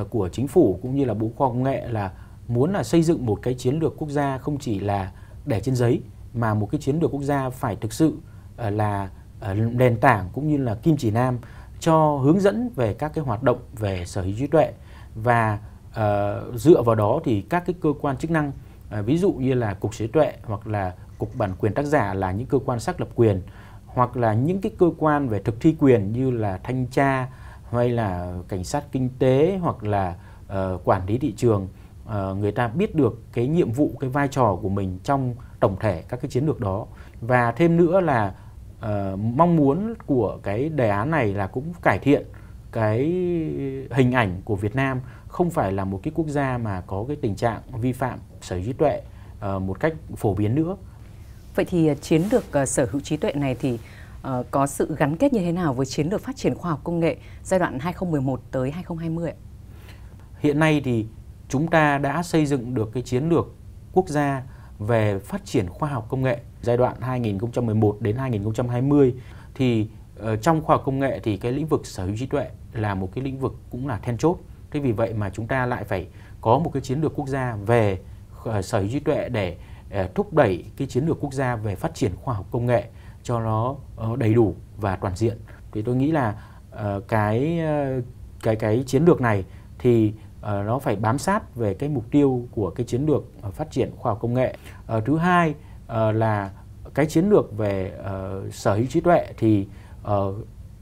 uh, 0.00 0.10
của 0.10 0.28
chính 0.28 0.48
phủ 0.48 0.78
cũng 0.82 0.96
như 0.96 1.04
là 1.04 1.14
Bộ 1.14 1.30
Khoa 1.36 1.46
học 1.46 1.54
Công 1.54 1.62
nghệ 1.62 1.88
là 1.88 2.12
muốn 2.48 2.72
là 2.72 2.82
xây 2.82 3.02
dựng 3.02 3.26
một 3.26 3.38
cái 3.42 3.54
chiến 3.54 3.78
lược 3.78 3.96
quốc 3.96 4.08
gia 4.08 4.38
không 4.38 4.58
chỉ 4.58 4.80
là 4.80 5.12
để 5.46 5.60
trên 5.60 5.74
giấy 5.74 6.00
mà 6.34 6.54
một 6.54 6.68
cái 6.70 6.80
chiến 6.80 6.98
lược 7.00 7.10
quốc 7.10 7.22
gia 7.22 7.50
phải 7.50 7.76
thực 7.76 7.92
sự 7.92 8.08
uh, 8.08 8.72
là 8.72 9.10
uh, 9.50 9.56
nền 9.56 10.00
tảng 10.00 10.28
cũng 10.32 10.48
như 10.48 10.56
là 10.56 10.74
kim 10.74 10.96
chỉ 10.96 11.10
nam 11.10 11.38
cho 11.80 12.16
hướng 12.16 12.40
dẫn 12.40 12.70
về 12.76 12.94
các 12.94 13.12
cái 13.14 13.24
hoạt 13.24 13.42
động 13.42 13.58
về 13.72 14.04
sở 14.04 14.22
hữu 14.22 14.34
trí 14.38 14.46
tuệ. 14.46 14.72
Và 15.14 15.58
uh, 15.90 16.54
dựa 16.54 16.82
vào 16.82 16.94
đó 16.94 17.20
thì 17.24 17.40
các 17.40 17.66
cái 17.66 17.74
cơ 17.80 17.92
quan 18.00 18.16
chức 18.16 18.30
năng 18.30 18.52
uh, 18.98 19.06
ví 19.06 19.18
dụ 19.18 19.32
như 19.32 19.54
là 19.54 19.74
cục 19.74 19.94
sở 19.94 20.04
hữu 20.04 20.12
tuệ 20.12 20.32
hoặc 20.44 20.66
là 20.66 20.94
cục 21.18 21.36
bản 21.36 21.52
quyền 21.58 21.74
tác 21.74 21.84
giả 21.84 22.14
là 22.14 22.32
những 22.32 22.46
cơ 22.46 22.58
quan 22.66 22.80
xác 22.80 23.00
lập 23.00 23.08
quyền 23.14 23.42
hoặc 23.86 24.16
là 24.16 24.34
những 24.34 24.60
cái 24.60 24.72
cơ 24.78 24.90
quan 24.98 25.28
về 25.28 25.42
thực 25.42 25.60
thi 25.60 25.76
quyền 25.78 26.12
như 26.12 26.30
là 26.30 26.58
thanh 26.62 26.86
tra 26.86 27.28
hay 27.70 27.88
là 27.88 28.34
cảnh 28.48 28.64
sát 28.64 28.84
kinh 28.92 29.10
tế 29.18 29.58
hoặc 29.62 29.84
là 29.84 30.16
uh, 30.46 30.84
quản 30.84 31.06
lý 31.06 31.18
thị 31.18 31.34
trường 31.36 31.68
uh, 32.06 32.36
người 32.36 32.52
ta 32.52 32.68
biết 32.68 32.94
được 32.94 33.22
cái 33.32 33.48
nhiệm 33.48 33.72
vụ 33.72 33.90
cái 34.00 34.10
vai 34.10 34.28
trò 34.28 34.58
của 34.62 34.68
mình 34.68 34.98
trong 35.04 35.34
tổng 35.60 35.76
thể 35.80 36.02
các 36.08 36.20
cái 36.20 36.30
chiến 36.30 36.46
lược 36.46 36.60
đó 36.60 36.86
và 37.20 37.52
thêm 37.52 37.76
nữa 37.76 38.00
là 38.00 38.34
uh, 38.78 39.18
mong 39.18 39.56
muốn 39.56 39.94
của 40.06 40.38
cái 40.42 40.68
đề 40.68 40.88
án 40.88 41.10
này 41.10 41.34
là 41.34 41.46
cũng 41.46 41.72
cải 41.82 41.98
thiện 41.98 42.24
cái 42.72 42.98
hình 43.90 44.12
ảnh 44.12 44.40
của 44.44 44.56
Việt 44.56 44.76
Nam 44.76 45.00
không 45.28 45.50
phải 45.50 45.72
là 45.72 45.84
một 45.84 46.00
cái 46.02 46.12
quốc 46.14 46.28
gia 46.28 46.58
mà 46.58 46.82
có 46.86 47.04
cái 47.08 47.16
tình 47.22 47.36
trạng 47.36 47.60
vi 47.80 47.92
phạm 47.92 48.18
sở 48.40 48.56
hữu 48.56 48.64
trí 48.64 48.72
tuệ 48.72 49.02
uh, 49.56 49.62
một 49.62 49.80
cách 49.80 49.94
phổ 50.16 50.34
biến 50.34 50.54
nữa. 50.54 50.76
Vậy 51.54 51.64
thì 51.64 51.90
chiến 52.00 52.22
lược 52.30 52.44
uh, 52.62 52.68
sở 52.68 52.88
hữu 52.90 53.00
trí 53.00 53.16
tuệ 53.16 53.32
này 53.32 53.56
thì 53.60 53.78
uh, 54.28 54.46
có 54.50 54.66
sự 54.66 54.94
gắn 54.98 55.16
kết 55.16 55.32
như 55.32 55.40
thế 55.40 55.52
nào 55.52 55.74
với 55.74 55.86
chiến 55.86 56.08
lược 56.08 56.20
phát 56.20 56.36
triển 56.36 56.54
khoa 56.54 56.70
học 56.70 56.80
công 56.84 57.00
nghệ 57.00 57.16
giai 57.44 57.60
đoạn 57.60 57.78
2011 57.78 58.40
tới 58.50 58.70
2020 58.70 59.30
ạ? 59.30 59.36
Hiện 60.38 60.58
nay 60.58 60.80
thì 60.84 61.06
chúng 61.48 61.68
ta 61.68 61.98
đã 61.98 62.22
xây 62.22 62.46
dựng 62.46 62.74
được 62.74 62.90
cái 62.94 63.02
chiến 63.02 63.28
lược 63.28 63.54
quốc 63.92 64.08
gia 64.08 64.42
về 64.78 65.18
phát 65.18 65.44
triển 65.44 65.68
khoa 65.68 65.88
học 65.88 66.06
công 66.08 66.22
nghệ 66.22 66.40
giai 66.62 66.76
đoạn 66.76 67.00
2011 67.00 67.96
đến 68.00 68.16
2020 68.16 69.14
thì 69.54 69.88
ờ, 70.16 70.36
trong 70.36 70.62
khoa 70.62 70.76
học 70.76 70.82
công 70.86 70.98
nghệ 70.98 71.20
thì 71.22 71.36
cái 71.36 71.52
lĩnh 71.52 71.66
vực 71.66 71.86
sở 71.86 72.04
hữu 72.04 72.16
trí 72.16 72.26
tuệ 72.26 72.50
là 72.72 72.94
một 72.94 73.08
cái 73.14 73.24
lĩnh 73.24 73.38
vực 73.38 73.54
cũng 73.70 73.88
là 73.88 73.98
then 73.98 74.18
chốt. 74.18 74.36
Thế 74.70 74.80
vì 74.80 74.92
vậy 74.92 75.14
mà 75.14 75.30
chúng 75.30 75.46
ta 75.46 75.66
lại 75.66 75.84
phải 75.84 76.06
có 76.40 76.58
một 76.58 76.70
cái 76.74 76.82
chiến 76.82 77.00
lược 77.00 77.12
quốc 77.14 77.28
gia 77.28 77.56
về 77.66 77.98
ờ, 78.44 78.62
sở 78.62 78.80
hữu 78.80 78.88
trí 78.88 79.00
tuệ 79.00 79.28
để 79.28 79.56
ờ, 79.90 80.08
thúc 80.14 80.34
đẩy 80.34 80.64
cái 80.76 80.88
chiến 80.88 81.06
lược 81.06 81.20
quốc 81.20 81.32
gia 81.32 81.56
về 81.56 81.74
phát 81.74 81.94
triển 81.94 82.12
khoa 82.16 82.34
học 82.34 82.46
công 82.50 82.66
nghệ 82.66 82.84
cho 83.22 83.40
nó 83.40 83.76
đầy 84.16 84.34
đủ 84.34 84.54
và 84.76 84.96
toàn 84.96 85.16
diện. 85.16 85.38
Thì 85.72 85.82
tôi 85.82 85.96
nghĩ 85.96 86.12
là 86.12 86.42
cái 87.08 87.60
cái 88.42 88.56
cái 88.56 88.84
chiến 88.86 89.04
lược 89.04 89.20
này 89.20 89.44
thì 89.78 90.12
Ờ, 90.40 90.62
nó 90.62 90.78
phải 90.78 90.96
bám 90.96 91.18
sát 91.18 91.54
về 91.56 91.74
cái 91.74 91.88
mục 91.88 92.04
tiêu 92.10 92.48
của 92.50 92.70
cái 92.70 92.86
chiến 92.86 93.06
lược 93.06 93.24
ờ, 93.42 93.50
phát 93.50 93.70
triển 93.70 93.90
khoa 93.96 94.12
học 94.12 94.18
công 94.20 94.34
nghệ. 94.34 94.56
Ờ, 94.86 95.00
thứ 95.00 95.16
hai 95.16 95.54
là 96.12 96.50
cái 96.94 97.06
chiến 97.06 97.30
lược 97.30 97.56
về 97.56 97.92
sở 98.50 98.74
hữu 98.74 98.86
trí 98.86 99.00
tuệ 99.00 99.26
thì 99.38 99.66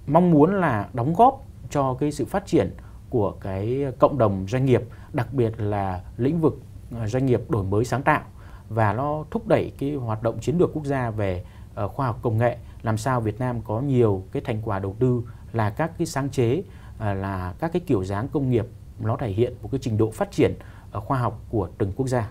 mong 0.07 0.31
muốn 0.31 0.55
là 0.55 0.89
đóng 0.93 1.15
góp 1.15 1.43
cho 1.71 1.95
cái 1.95 2.13
sự 2.13 2.25
phát 2.25 2.47
triển 2.47 2.71
của 3.11 3.35
cái 3.41 3.87
cộng 3.99 4.19
đồng 4.19 4.47
doanh 4.49 4.65
nghiệp, 4.65 4.83
đặc 5.13 5.33
biệt 5.33 5.61
là 5.61 6.01
lĩnh 6.17 6.41
vực 6.41 6.59
doanh 7.07 7.27
nghiệp 7.27 7.41
đổi 7.49 7.65
mới 7.65 7.85
sáng 7.85 8.03
tạo 8.03 8.21
và 8.69 8.93
nó 8.93 9.25
thúc 9.31 9.49
đẩy 9.49 9.73
cái 9.79 9.95
hoạt 9.95 10.23
động 10.23 10.39
chiến 10.41 10.59
lược 10.59 10.71
quốc 10.75 10.85
gia 10.85 11.11
về 11.11 11.45
khoa 11.75 12.07
học 12.07 12.19
công 12.23 12.39
nghệ 12.39 12.57
làm 12.83 12.97
sao 12.97 13.21
Việt 13.21 13.39
Nam 13.39 13.61
có 13.65 13.81
nhiều 13.81 14.23
cái 14.33 14.43
thành 14.45 14.63
quả 14.65 14.79
đầu 14.79 14.97
tư 14.99 15.23
là 15.53 15.71
các 15.71 15.91
cái 15.99 16.07
sáng 16.07 16.31
chế 16.31 16.63
là 16.99 17.55
các 17.59 17.73
cái 17.73 17.83
kiểu 17.87 18.05
dáng 18.05 18.29
công 18.29 18.51
nghiệp 18.51 18.67
nó 19.01 19.17
thể 19.17 19.29
hiện 19.29 19.55
một 19.63 19.69
cái 19.73 19.79
trình 19.83 19.99
độ 19.99 20.11
phát 20.11 20.31
triển 20.31 20.55
uh, 20.97 21.05
khoa 21.05 21.19
học 21.19 21.41
của 21.51 21.69
từng 21.79 21.93
quốc 21.97 22.09
gia. 22.09 22.31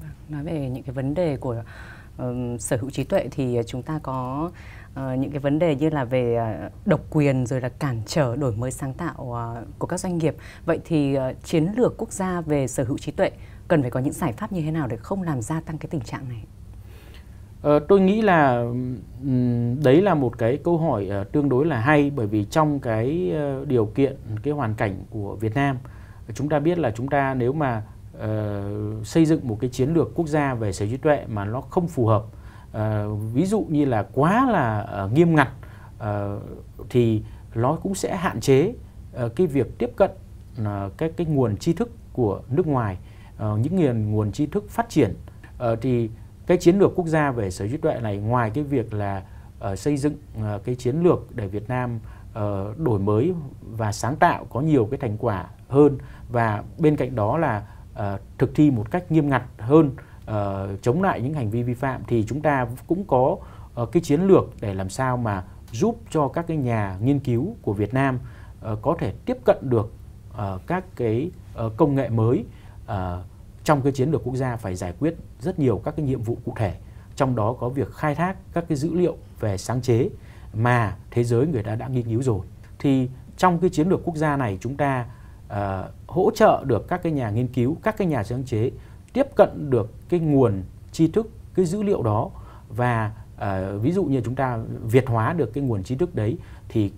Vâng, 0.00 0.10
nói 0.28 0.44
về 0.44 0.70
những 0.70 0.82
cái 0.82 0.94
vấn 0.94 1.14
đề 1.14 1.36
của 1.36 1.62
uh, 2.22 2.60
sở 2.60 2.76
hữu 2.76 2.90
trí 2.90 3.04
tuệ 3.04 3.28
thì 3.30 3.58
chúng 3.66 3.82
ta 3.82 4.00
có 4.02 4.50
uh, 4.92 5.18
những 5.18 5.30
cái 5.30 5.38
vấn 5.38 5.58
đề 5.58 5.76
như 5.76 5.90
là 5.90 6.04
về 6.04 6.38
uh, 6.66 6.86
độc 6.86 7.00
quyền 7.10 7.46
rồi 7.46 7.60
là 7.60 7.68
cản 7.68 8.02
trở 8.06 8.36
đổi 8.36 8.56
mới 8.56 8.70
sáng 8.70 8.94
tạo 8.94 9.14
uh, 9.18 9.78
của 9.78 9.86
các 9.86 10.00
doanh 10.00 10.18
nghiệp. 10.18 10.36
Vậy 10.64 10.80
thì 10.84 11.16
uh, 11.18 11.44
chiến 11.44 11.68
lược 11.76 11.94
quốc 11.98 12.12
gia 12.12 12.40
về 12.40 12.66
sở 12.66 12.84
hữu 12.84 12.98
trí 12.98 13.12
tuệ 13.12 13.30
cần 13.68 13.82
phải 13.82 13.90
có 13.90 14.00
những 14.00 14.12
giải 14.12 14.32
pháp 14.32 14.52
như 14.52 14.62
thế 14.62 14.70
nào 14.70 14.86
để 14.86 14.96
không 14.96 15.22
làm 15.22 15.42
gia 15.42 15.60
tăng 15.60 15.78
cái 15.78 15.88
tình 15.90 16.00
trạng 16.00 16.28
này? 16.28 16.44
Ờ, 17.62 17.78
tôi 17.88 18.00
nghĩ 18.00 18.22
là 18.22 18.64
đấy 19.82 20.02
là 20.02 20.14
một 20.14 20.38
cái 20.38 20.58
câu 20.64 20.78
hỏi 20.78 21.10
uh, 21.20 21.32
tương 21.32 21.48
đối 21.48 21.66
là 21.66 21.80
hay 21.80 22.10
bởi 22.16 22.26
vì 22.26 22.44
trong 22.44 22.80
cái 22.80 23.32
uh, 23.62 23.68
điều 23.68 23.86
kiện 23.86 24.16
cái 24.42 24.54
hoàn 24.54 24.74
cảnh 24.74 25.04
của 25.10 25.36
Việt 25.36 25.54
Nam 25.54 25.76
chúng 26.34 26.48
ta 26.48 26.58
biết 26.58 26.78
là 26.78 26.90
chúng 26.90 27.08
ta 27.08 27.34
nếu 27.34 27.52
mà 27.52 27.82
uh, 28.16 29.06
xây 29.06 29.26
dựng 29.26 29.48
một 29.48 29.58
cái 29.60 29.70
chiến 29.70 29.94
lược 29.94 30.14
quốc 30.14 30.26
gia 30.28 30.54
về 30.54 30.72
sở 30.72 30.84
hữu 30.84 30.92
trí 30.92 30.96
tuệ 30.96 31.24
mà 31.28 31.44
nó 31.44 31.60
không 31.60 31.88
phù 31.88 32.06
hợp 32.06 32.24
uh, 32.76 32.80
ví 33.32 33.46
dụ 33.46 33.66
như 33.68 33.84
là 33.84 34.06
quá 34.12 34.50
là 34.50 34.86
uh, 35.04 35.12
nghiêm 35.12 35.34
ngặt 35.34 35.48
uh, 35.96 36.42
thì 36.90 37.22
nó 37.54 37.78
cũng 37.82 37.94
sẽ 37.94 38.16
hạn 38.16 38.40
chế 38.40 38.74
uh, 39.24 39.36
cái 39.36 39.46
việc 39.46 39.78
tiếp 39.78 39.90
cận 39.96 40.10
uh, 40.60 40.66
cái 40.96 41.12
cái 41.16 41.26
nguồn 41.26 41.56
tri 41.56 41.72
thức 41.72 41.90
của 42.12 42.40
nước 42.48 42.66
ngoài 42.66 42.98
uh, 43.36 43.58
những 43.58 43.76
nguồn 43.76 44.12
nguồn 44.12 44.32
tri 44.32 44.46
thức 44.46 44.70
phát 44.70 44.88
triển. 44.88 45.14
Uh, 45.72 45.78
thì 45.82 46.10
cái 46.46 46.56
chiến 46.56 46.78
lược 46.78 46.92
quốc 46.94 47.06
gia 47.06 47.30
về 47.30 47.50
sở 47.50 47.64
hữu 47.64 47.72
trí 47.72 47.76
tuệ 47.76 48.00
này 48.00 48.16
ngoài 48.16 48.50
cái 48.54 48.64
việc 48.64 48.94
là 48.94 49.22
uh, 49.72 49.78
xây 49.78 49.96
dựng 49.96 50.14
uh, 50.38 50.64
cái 50.64 50.74
chiến 50.74 51.02
lược 51.02 51.36
để 51.36 51.48
Việt 51.48 51.68
Nam 51.68 52.00
uh, 52.38 52.78
đổi 52.78 52.98
mới 52.98 53.32
và 53.60 53.92
sáng 53.92 54.16
tạo 54.16 54.44
có 54.44 54.60
nhiều 54.60 54.88
cái 54.90 54.98
thành 54.98 55.16
quả 55.18 55.46
hơn. 55.68 55.98
Và 56.28 56.64
bên 56.78 56.96
cạnh 56.96 57.14
đó 57.14 57.38
là 57.38 57.66
uh, 57.92 58.20
thực 58.38 58.54
thi 58.54 58.70
một 58.70 58.90
cách 58.90 59.12
nghiêm 59.12 59.28
ngặt 59.28 59.42
hơn 59.58 59.90
uh, 60.30 60.82
chống 60.82 61.02
lại 61.02 61.20
những 61.20 61.34
hành 61.34 61.50
vi 61.50 61.62
vi 61.62 61.74
phạm 61.74 62.02
thì 62.06 62.24
chúng 62.28 62.40
ta 62.40 62.66
cũng 62.86 63.04
có 63.04 63.36
uh, 63.82 63.92
cái 63.92 64.02
chiến 64.02 64.20
lược 64.20 64.44
để 64.60 64.74
làm 64.74 64.88
sao 64.88 65.16
mà 65.16 65.44
giúp 65.72 66.00
cho 66.10 66.28
các 66.28 66.46
cái 66.46 66.56
nhà 66.56 66.98
nghiên 67.00 67.18
cứu 67.18 67.56
của 67.62 67.72
Việt 67.72 67.94
Nam 67.94 68.18
uh, 68.72 68.78
có 68.82 68.96
thể 68.98 69.12
tiếp 69.24 69.36
cận 69.44 69.56
được 69.62 69.92
uh, 70.30 70.60
các 70.66 70.84
cái 70.96 71.30
uh, 71.66 71.72
công 71.76 71.94
nghệ 71.94 72.08
mới 72.08 72.44
uh, 72.84 72.94
trong 73.64 73.82
cái 73.82 73.92
chiến 73.92 74.10
lược 74.10 74.24
quốc 74.24 74.36
gia 74.36 74.56
phải 74.56 74.74
giải 74.74 74.92
quyết 74.98 75.14
rất 75.40 75.58
nhiều 75.58 75.80
các 75.84 75.96
cái 75.96 76.06
nhiệm 76.06 76.22
vụ 76.22 76.38
cụ 76.44 76.52
thể. 76.56 76.74
Trong 77.16 77.36
đó 77.36 77.56
có 77.60 77.68
việc 77.68 77.92
khai 77.92 78.14
thác 78.14 78.36
các 78.52 78.64
cái 78.68 78.76
dữ 78.78 78.94
liệu 78.94 79.16
về 79.40 79.58
sáng 79.58 79.82
chế 79.82 80.08
mà 80.56 80.96
thế 81.10 81.24
giới 81.24 81.46
người 81.46 81.62
ta 81.62 81.74
đã 81.74 81.88
nghiên 81.88 82.04
cứu 82.04 82.22
rồi. 82.22 82.40
Thì 82.78 83.08
trong 83.36 83.58
cái 83.58 83.70
chiến 83.70 83.88
lược 83.88 84.00
quốc 84.04 84.16
gia 84.16 84.36
này 84.36 84.58
chúng 84.60 84.76
ta 84.76 85.06
uh, 85.46 85.56
hỗ 86.06 86.30
trợ 86.34 86.64
được 86.66 86.88
các 86.88 87.02
cái 87.02 87.12
nhà 87.12 87.30
nghiên 87.30 87.48
cứu 87.48 87.76
các 87.82 87.96
cái 87.96 88.06
nhà 88.06 88.24
sáng 88.24 88.44
chế 88.44 88.70
tiếp 89.12 89.26
cận 89.36 89.70
được 89.70 89.90
cái 90.08 90.20
nguồn 90.20 90.62
tri 90.92 91.08
thức 91.08 91.30
cái 91.54 91.64
dữ 91.64 91.82
liệu 91.82 92.02
đó 92.02 92.30
và 92.68 93.12
uh, 93.36 93.82
ví 93.82 93.92
dụ 93.92 94.04
như 94.04 94.20
chúng 94.24 94.34
ta 94.34 94.58
việt 94.82 95.08
hóa 95.08 95.32
được 95.32 95.52
cái 95.54 95.64
nguồn 95.64 95.82
tri 95.82 95.94
thức 95.94 96.14
đấy 96.14 96.38
thì 96.68 96.92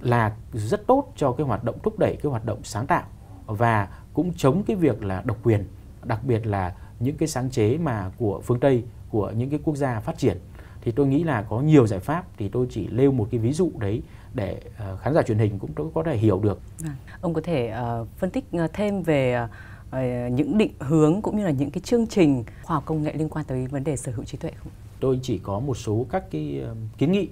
là 0.00 0.36
rất 0.52 0.86
tốt 0.86 1.12
cho 1.16 1.32
cái 1.32 1.46
hoạt 1.46 1.64
động 1.64 1.78
thúc 1.82 1.98
đẩy 1.98 2.16
cái 2.22 2.30
hoạt 2.30 2.44
động 2.44 2.58
sáng 2.62 2.86
tạo 2.86 3.02
và 3.46 3.88
cũng 4.14 4.32
chống 4.36 4.62
cái 4.66 4.76
việc 4.76 5.02
là 5.02 5.22
độc 5.24 5.36
quyền 5.42 5.64
đặc 6.04 6.20
biệt 6.24 6.46
là 6.46 6.74
những 7.00 7.16
cái 7.16 7.28
sáng 7.28 7.50
chế 7.50 7.78
mà 7.78 8.10
của 8.18 8.40
phương 8.44 8.60
Tây 8.60 8.84
của 9.10 9.30
những 9.30 9.50
cái 9.50 9.60
quốc 9.64 9.76
gia 9.76 10.00
phát 10.00 10.18
triển 10.18 10.38
thì 10.80 10.92
tôi 10.92 11.06
nghĩ 11.06 11.24
là 11.24 11.42
có 11.42 11.60
nhiều 11.60 11.86
giải 11.86 12.00
pháp 12.00 12.24
thì 12.36 12.48
tôi 12.48 12.66
chỉ 12.70 12.88
nêu 12.90 13.12
một 13.12 13.28
cái 13.30 13.40
ví 13.40 13.52
dụ 13.52 13.70
đấy 13.78 14.02
để 14.34 14.60
uh, 14.92 15.00
khán 15.00 15.14
giả 15.14 15.22
truyền 15.22 15.38
hình 15.38 15.58
cũng 15.58 15.90
có 15.94 16.02
thể 16.02 16.16
hiểu 16.16 16.40
được. 16.40 16.60
À, 16.84 16.96
ông 17.20 17.34
có 17.34 17.40
thể 17.40 17.74
uh, 18.02 18.08
phân 18.16 18.30
tích 18.30 18.44
thêm 18.72 19.02
về 19.02 19.46
uh, 19.88 19.94
những 20.32 20.58
định 20.58 20.72
hướng 20.78 21.22
cũng 21.22 21.36
như 21.36 21.44
là 21.44 21.50
những 21.50 21.70
cái 21.70 21.80
chương 21.80 22.06
trình 22.06 22.44
khoa 22.62 22.74
học 22.74 22.82
công 22.86 23.02
nghệ 23.02 23.12
liên 23.12 23.28
quan 23.28 23.44
tới 23.44 23.66
vấn 23.66 23.84
đề 23.84 23.96
sở 23.96 24.12
hữu 24.12 24.24
trí 24.24 24.38
tuệ 24.38 24.50
không? 24.50 24.72
Tôi 25.00 25.18
chỉ 25.22 25.38
có 25.38 25.60
một 25.60 25.74
số 25.74 26.06
các 26.10 26.30
cái 26.30 26.62
kiến 26.98 27.12
nghị 27.12 27.28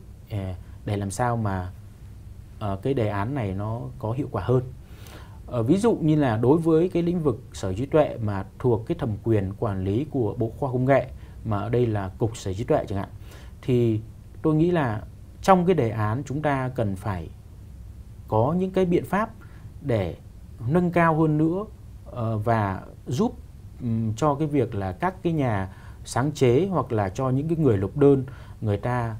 để 0.85 0.97
làm 0.97 1.11
sao 1.11 1.37
mà 1.37 1.71
cái 2.83 2.95
đề 2.95 3.09
án 3.09 3.35
này 3.35 3.53
nó 3.53 3.81
có 3.99 4.13
hiệu 4.13 4.29
quả 4.31 4.43
hơn. 4.45 4.63
Ví 5.67 5.77
dụ 5.77 5.99
như 6.01 6.17
là 6.17 6.37
đối 6.37 6.59
với 6.59 6.89
cái 6.89 7.03
lĩnh 7.03 7.23
vực 7.23 7.41
sở 7.53 7.75
trí 7.75 7.87
tuệ 7.87 8.17
mà 8.23 8.45
thuộc 8.59 8.87
cái 8.87 8.97
thẩm 8.99 9.11
quyền 9.25 9.53
quản 9.59 9.85
lý 9.85 10.07
của 10.11 10.35
Bộ 10.39 10.53
Khoa 10.59 10.69
học 10.69 10.75
Công 10.75 10.85
nghệ 10.85 11.07
mà 11.45 11.59
ở 11.59 11.69
đây 11.69 11.87
là 11.87 12.11
cục 12.19 12.37
sở 12.37 12.51
hữu 12.51 12.59
trí 12.59 12.65
tuệ 12.65 12.85
chẳng 12.89 12.99
hạn 12.99 13.09
thì 13.63 14.01
tôi 14.43 14.55
nghĩ 14.55 14.71
là 14.71 15.03
trong 15.43 15.67
cái 15.67 15.75
đề 15.75 15.91
án 15.91 16.23
chúng 16.27 16.43
ta 16.43 16.71
cần 16.75 16.97
phải 16.97 17.29
có 18.29 18.55
những 18.59 18.71
cái 18.71 18.85
biện 18.85 19.05
pháp 19.05 19.31
để 19.81 20.17
nâng 20.69 20.91
cao 20.91 21.21
hơn 21.21 21.39
nữa 21.39 21.65
ờ, 22.05 22.39
và 22.39 22.83
giúp 23.07 23.35
cho 24.17 24.35
cái 24.35 24.49
việc 24.49 24.75
là 24.75 24.93
các 24.93 25.23
cái 25.23 25.33
nhà 25.33 25.69
sáng 26.05 26.33
chế 26.33 26.67
hoặc 26.71 26.93
là 26.93 27.09
cho 27.09 27.31
những 27.31 27.49
cái 27.49 27.59
người 27.59 27.77
nộp 27.77 27.97
đơn, 27.97 28.25
người 28.61 28.77
ta 28.77 29.17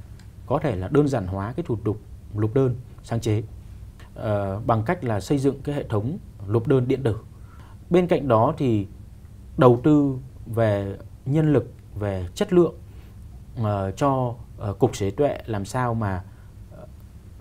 có 0.47 0.59
thể 0.59 0.77
là 0.77 0.89
đơn 0.89 1.09
giản 1.09 1.27
hóa 1.27 1.53
cái 1.57 1.65
thủ 1.69 1.77
tục 1.85 2.01
nộp 2.35 2.55
đơn, 2.55 2.77
sáng 3.03 3.21
chế 3.21 3.43
ờ, 4.15 4.61
bằng 4.67 4.83
cách 4.83 5.05
là 5.05 5.21
xây 5.21 5.39
dựng 5.39 5.61
cái 5.63 5.75
hệ 5.75 5.85
thống 5.89 6.19
nộp 6.49 6.69
đơn 6.69 6.89
điện 6.89 7.03
tử. 7.03 7.17
Bên 7.91 8.07
cạnh 8.07 8.29
đó 8.29 8.55
thì 8.59 8.87
đầu 9.59 9.81
tư 9.85 10.17
về 10.47 10.97
nhân 11.25 11.53
lực, 11.53 11.73
về 11.95 12.29
chất 12.35 12.53
lượng 12.53 12.75
uh, 13.61 13.97
cho 13.97 14.35
uh, 14.71 14.79
cục 14.79 14.97
sở 14.97 15.11
tuệ 15.17 15.39
làm 15.47 15.65
sao 15.65 15.95
mà 15.95 16.23
ờ, 16.77 16.87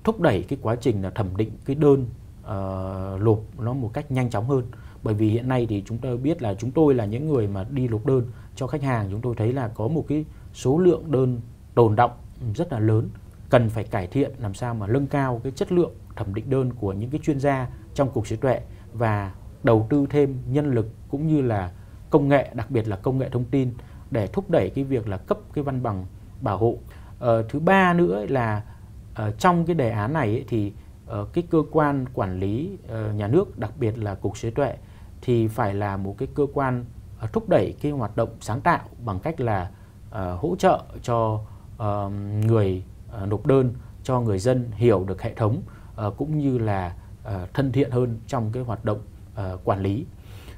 thúc 0.04 0.22
đẩy 0.22 0.44
cái 0.44 0.60
quá 0.62 0.76
trình 0.76 1.02
là 1.02 1.10
thẩm 1.10 1.38
định 1.38 1.52
cái 1.66 1.76
đơn 1.76 2.06
uh, 2.42 3.22
lộp 3.22 3.40
nó 3.60 3.74
một 3.74 3.90
cách 3.94 4.12
nhanh 4.12 4.30
chóng 4.30 4.50
hơn. 4.50 4.66
Bởi 5.04 5.14
vì 5.14 5.30
hiện 5.30 5.48
nay 5.48 5.66
thì 5.70 5.84
chúng 5.86 5.98
tôi 5.98 6.18
biết 6.18 6.42
là 6.42 6.54
chúng 6.54 6.72
tôi 6.72 6.94
là 6.94 7.06
những 7.06 7.28
người 7.28 7.48
mà 7.48 7.66
đi 7.70 7.88
lộp 7.88 8.06
đơn 8.06 8.32
cho 8.56 8.68
khách 8.68 8.84
hàng 8.84 9.08
chúng 9.12 9.22
tôi 9.22 9.36
thấy 9.36 9.54
là 9.54 9.68
có 9.68 9.88
một 9.88 10.06
cái 10.08 10.26
số 10.54 10.78
lượng 10.78 11.12
đơn 11.12 11.42
tồn 11.76 11.96
động 11.96 12.12
rất 12.56 12.74
là 12.74 12.80
lớn. 12.80 13.10
Cần 13.50 13.70
phải 13.70 13.84
cải 13.84 14.08
thiện 14.08 14.32
làm 14.38 14.54
sao 14.54 14.74
mà 14.74 14.88
nâng 14.88 15.08
cao 15.08 15.42
cái 15.44 15.52
chất 15.52 15.72
lượng 15.72 15.92
thẩm 16.16 16.34
định 16.34 16.50
đơn 16.50 16.74
của 16.74 16.94
những 16.94 17.10
cái 17.10 17.20
chuyên 17.24 17.40
gia 17.40 17.68
trong 17.94 18.12
cục 18.12 18.28
sở 18.28 18.36
tuệ 18.36 18.62
và 18.94 19.34
đầu 19.64 19.88
tư 19.90 20.06
thêm 20.10 20.38
nhân 20.48 20.74
lực 20.74 20.90
cũng 21.10 21.28
như 21.28 21.42
là 21.42 21.72
công 22.10 22.28
nghệ 22.28 22.50
đặc 22.54 22.72
biệt 22.72 22.88
là 22.88 22.96
công 22.96 23.18
nghệ 23.18 23.30
thông 23.30 23.46
tin 23.46 23.74
để 24.12 24.28
thúc 24.28 24.50
đẩy 24.50 24.70
cái 24.70 24.84
việc 24.84 25.08
là 25.08 25.18
cấp 25.18 25.38
cái 25.54 25.64
văn 25.64 25.84
bằng 25.84 26.06
bảo 26.42 26.58
hộ. 26.58 26.78
Ờ, 27.20 27.44
thứ 27.50 27.60
ba 27.60 27.94
nữa 27.94 28.26
là 28.30 28.64
uh, 29.12 29.40
trong 29.40 29.66
cái 29.66 29.76
đề 29.76 29.90
án 29.90 30.14
này 30.14 30.28
ấy, 30.28 30.46
thì 30.48 30.74
uh, 31.22 31.34
cái 31.34 31.44
cơ 31.50 31.64
quan 31.72 32.06
quản 32.14 32.40
lý 32.40 32.78
uh, 32.86 33.16
nhà 33.16 33.28
nước 33.28 33.60
đặc 33.60 33.72
biệt 33.80 33.98
là 33.98 34.16
cục 34.16 34.38
trí 34.38 34.50
tuệ 34.50 34.78
thì 35.22 35.48
phải 35.48 35.74
là 35.74 35.98
một 35.98 36.16
cái 36.18 36.28
cơ 36.36 36.48
quan 36.54 36.86
uh, 37.24 37.34
thúc 37.34 37.50
đẩy 37.50 37.76
cái 37.82 37.92
hoạt 37.92 38.18
động 38.18 38.30
sáng 38.42 38.62
tạo 38.62 38.80
bằng 39.06 39.20
cách 39.20 39.40
là 39.40 39.72
uh, 40.10 40.16
hỗ 40.40 40.56
trợ 40.60 40.84
cho 41.02 41.40
uh, 41.76 42.12
người 42.46 42.84
uh, 43.24 43.28
nộp 43.28 43.46
đơn 43.46 43.74
cho 44.04 44.22
người 44.22 44.40
dân 44.40 44.72
hiểu 44.72 45.04
được 45.04 45.22
hệ 45.22 45.34
thống 45.34 45.62
uh, 46.08 46.18
cũng 46.18 46.38
như 46.38 46.58
là 46.58 46.96
uh, 47.24 47.54
thân 47.54 47.72
thiện 47.72 47.92
hơn 47.92 48.20
trong 48.28 48.52
cái 48.52 48.64
hoạt 48.64 48.86
động 48.86 49.00
uh, 49.34 49.60
quản 49.64 49.82
lý. 49.82 50.06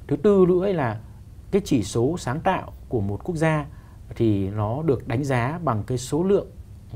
Thứ 0.07 0.15
tư 0.15 0.45
nữa 0.47 0.73
là 0.73 0.99
cái 1.51 1.61
chỉ 1.65 1.83
số 1.83 2.17
sáng 2.17 2.39
tạo 2.39 2.71
của 2.89 3.01
một 3.01 3.21
quốc 3.23 3.35
gia 3.35 3.65
thì 4.15 4.49
nó 4.49 4.81
được 4.83 5.07
đánh 5.07 5.23
giá 5.23 5.59
bằng 5.63 5.83
cái 5.87 5.97
số 5.97 6.23
lượng 6.23 6.47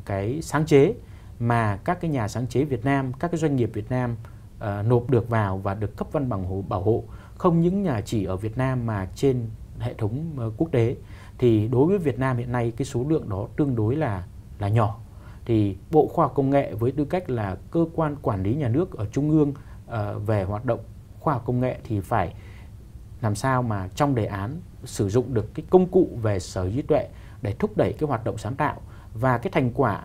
cái 0.06 0.42
sáng 0.42 0.66
chế 0.66 0.94
mà 1.40 1.80
các 1.84 2.02
cái 2.02 2.12
nhà 2.12 2.28
sáng 2.28 2.48
chế 2.48 2.64
Việt 2.64 2.86
Nam, 2.86 3.14
các 3.14 3.32
cái 3.32 3.40
doanh 3.40 3.56
nghiệp 3.56 3.72
Việt 3.74 3.92
Nam 3.92 4.16
uh, 4.58 4.86
nộp 4.86 5.10
được 5.10 5.30
vào 5.30 5.58
và 5.58 5.74
được 5.74 5.98
cấp 5.98 6.08
văn 6.12 6.30
bằng 6.30 6.70
bảo 6.70 6.82
hộ. 6.82 7.04
Không 7.38 7.62
những 7.62 7.84
nhà 7.84 8.02
chỉ 8.02 8.26
ở 8.26 8.38
Việt 8.38 8.58
Nam 8.58 8.86
mà 8.86 9.08
trên 9.16 9.50
hệ 9.80 9.94
thống 9.94 10.26
uh, 10.48 10.54
quốc 10.58 10.72
tế. 10.72 10.96
Thì 11.38 11.68
đối 11.68 11.88
với 11.88 11.98
Việt 11.98 12.20
Nam 12.20 12.38
hiện 12.38 12.52
nay 12.52 12.74
cái 12.78 12.86
số 12.86 13.06
lượng 13.10 13.30
đó 13.30 13.48
tương 13.58 13.76
đối 13.76 13.96
là 13.96 14.26
là 14.60 14.70
nhỏ. 14.70 15.00
Thì 15.46 15.78
Bộ 15.92 16.08
Khoa 16.08 16.26
học 16.26 16.34
Công 16.36 16.50
nghệ 16.50 16.74
với 16.74 16.92
tư 16.92 17.06
cách 17.06 17.30
là 17.30 17.58
cơ 17.72 17.86
quan 17.96 18.16
quản 18.22 18.44
lý 18.44 18.56
nhà 18.56 18.68
nước 18.68 18.98
ở 18.98 19.06
trung 19.12 19.30
ương 19.30 19.50
uh, 19.50 20.28
về 20.28 20.44
hoạt 20.44 20.66
động 20.66 20.80
khoa 21.20 21.34
học 21.34 21.44
công 21.46 21.60
nghệ 21.60 21.78
thì 21.84 22.00
phải 22.00 22.34
làm 23.22 23.36
sao 23.36 23.64
mà 23.64 23.88
trong 23.96 24.16
đề 24.16 24.26
án 24.26 24.62
sử 24.84 25.10
dụng 25.10 25.34
được 25.34 25.54
cái 25.54 25.66
công 25.70 25.88
cụ 25.88 26.10
về 26.22 26.40
sở 26.40 26.64
hữu 26.64 26.72
trí 26.72 26.82
tuệ 26.82 27.08
để 27.42 27.56
thúc 27.60 27.78
đẩy 27.78 27.94
cái 27.94 28.08
hoạt 28.08 28.24
động 28.24 28.38
sáng 28.38 28.56
tạo. 28.56 28.82
Và 29.14 29.38
cái 29.38 29.52
thành 29.52 29.72
quả 29.74 30.04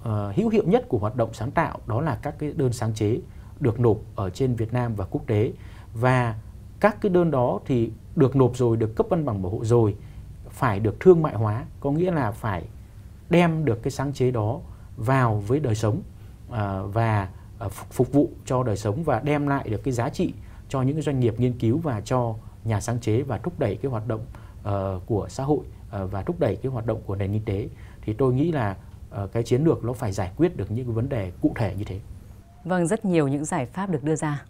uh, 0.00 0.36
hữu 0.36 0.48
hiệu 0.48 0.64
nhất 0.66 0.84
của 0.88 0.98
hoạt 0.98 1.16
động 1.16 1.30
sáng 1.32 1.50
tạo 1.50 1.78
đó 1.86 2.00
là 2.00 2.18
các 2.22 2.34
cái 2.38 2.52
đơn 2.56 2.72
sáng 2.72 2.94
chế 2.94 3.18
được 3.60 3.80
nộp 3.80 3.98
ở 4.14 4.30
trên 4.30 4.54
Việt 4.54 4.72
Nam 4.72 4.94
và 4.94 5.04
quốc 5.04 5.26
tế. 5.26 5.52
Và 5.94 6.34
các 6.80 7.00
cái 7.00 7.10
đơn 7.10 7.30
đó 7.30 7.60
thì 7.66 7.90
được 8.16 8.36
nộp 8.36 8.56
rồi 8.56 8.76
được 8.76 8.96
cấp 8.96 9.06
văn 9.10 9.24
bằng 9.24 9.42
bảo 9.42 9.52
hộ 9.52 9.64
rồi 9.64 9.96
phải 10.50 10.80
được 10.80 11.00
thương 11.00 11.22
mại 11.22 11.34
hóa 11.34 11.64
có 11.80 11.90
nghĩa 11.90 12.10
là 12.10 12.30
phải 12.30 12.64
đem 13.30 13.64
được 13.64 13.82
cái 13.82 13.90
sáng 13.90 14.12
chế 14.12 14.30
đó 14.30 14.60
vào 14.96 15.42
với 15.46 15.60
đời 15.60 15.74
sống 15.74 16.02
uh, 16.48 16.54
và 16.94 17.28
uh, 17.66 17.72
phục 17.72 18.12
vụ 18.12 18.30
cho 18.46 18.62
đời 18.62 18.76
sống 18.76 19.04
và 19.04 19.20
đem 19.20 19.46
lại 19.46 19.68
được 19.68 19.84
cái 19.84 19.92
giá 19.92 20.08
trị 20.08 20.32
cho 20.68 20.82
những 20.82 21.02
doanh 21.02 21.20
nghiệp 21.20 21.34
nghiên 21.40 21.58
cứu 21.58 21.78
và 21.78 22.00
cho 22.00 22.34
nhà 22.68 22.80
sáng 22.80 23.00
chế 23.00 23.22
và 23.22 23.38
thúc 23.38 23.58
đẩy 23.58 23.78
cái 23.82 23.90
hoạt 23.90 24.08
động 24.08 24.26
uh, 24.60 25.06
của 25.06 25.26
xã 25.28 25.44
hội 25.44 25.58
uh, 25.58 26.12
và 26.12 26.22
thúc 26.22 26.40
đẩy 26.40 26.56
cái 26.56 26.72
hoạt 26.72 26.86
động 26.86 27.00
của 27.06 27.16
nền 27.16 27.32
kinh 27.32 27.44
tế 27.44 27.68
thì 28.02 28.12
tôi 28.12 28.34
nghĩ 28.34 28.52
là 28.52 28.76
uh, 29.22 29.32
cái 29.32 29.42
chiến 29.42 29.64
lược 29.64 29.84
nó 29.84 29.92
phải 29.92 30.12
giải 30.12 30.32
quyết 30.36 30.56
được 30.56 30.70
những 30.70 30.86
cái 30.86 30.94
vấn 30.94 31.08
đề 31.08 31.32
cụ 31.42 31.52
thể 31.56 31.74
như 31.78 31.84
thế. 31.84 32.00
Vâng, 32.64 32.86
rất 32.86 33.04
nhiều 33.04 33.28
những 33.28 33.44
giải 33.44 33.66
pháp 33.66 33.90
được 33.90 34.04
đưa 34.04 34.16
ra. 34.16 34.44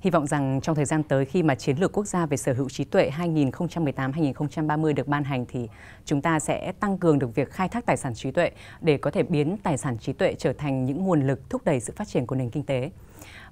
Hy 0.00 0.10
vọng 0.10 0.26
rằng 0.26 0.60
trong 0.60 0.76
thời 0.76 0.84
gian 0.84 1.02
tới 1.02 1.24
khi 1.24 1.42
mà 1.42 1.54
chiến 1.54 1.76
lược 1.76 1.92
quốc 1.92 2.06
gia 2.06 2.26
về 2.26 2.36
sở 2.36 2.52
hữu 2.52 2.68
trí 2.68 2.84
tuệ 2.84 3.10
2018-2030 3.18 4.94
được 4.94 5.08
ban 5.08 5.24
hành 5.24 5.46
thì 5.48 5.68
chúng 6.04 6.22
ta 6.22 6.40
sẽ 6.40 6.72
tăng 6.80 6.98
cường 6.98 7.18
được 7.18 7.34
việc 7.34 7.50
khai 7.50 7.68
thác 7.68 7.86
tài 7.86 7.96
sản 7.96 8.14
trí 8.14 8.30
tuệ 8.30 8.50
để 8.80 8.98
có 8.98 9.10
thể 9.10 9.22
biến 9.22 9.56
tài 9.62 9.78
sản 9.78 9.98
trí 9.98 10.12
tuệ 10.12 10.34
trở 10.38 10.52
thành 10.52 10.84
những 10.84 11.04
nguồn 11.04 11.26
lực 11.26 11.50
thúc 11.50 11.64
đẩy 11.64 11.80
sự 11.80 11.92
phát 11.96 12.08
triển 12.08 12.26
của 12.26 12.34
nền 12.34 12.50
kinh 12.50 12.64
tế. 12.64 12.90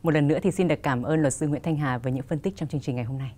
Một 0.02 0.10
lần 0.14 0.28
nữa 0.28 0.38
thì 0.42 0.50
xin 0.50 0.68
được 0.68 0.82
cảm 0.82 1.02
ơn 1.02 1.20
luật 1.20 1.34
sư 1.34 1.48
Nguyễn 1.48 1.62
Thanh 1.62 1.76
Hà 1.76 1.98
với 1.98 2.12
những 2.12 2.26
phân 2.26 2.38
tích 2.38 2.56
trong 2.56 2.68
chương 2.68 2.80
trình 2.80 2.96
ngày 2.96 3.04
hôm 3.04 3.18
nay. 3.18 3.30